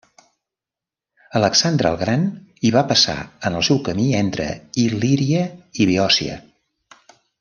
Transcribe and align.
Alexandre 1.39 1.89
el 1.91 1.99
Gran 1.99 2.23
hi 2.61 2.71
va 2.77 2.83
passar 2.93 3.17
en 3.51 3.59
el 3.59 3.67
seu 3.69 3.83
camí 3.91 4.07
entre 4.23 4.49
Il·líria 4.87 5.45
i 5.85 5.89
Beòcia. 5.91 6.41